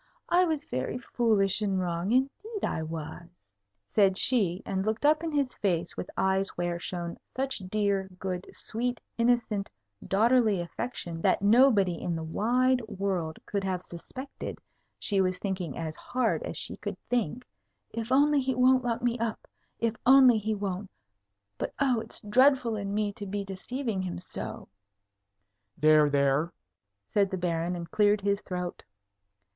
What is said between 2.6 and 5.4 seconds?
I was," said she, and looked up in